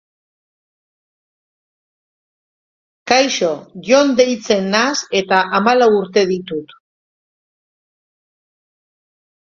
[3.11, 3.51] kaixo,
[3.89, 6.75] Jon deitzen naiz eta hamalau urte ditut.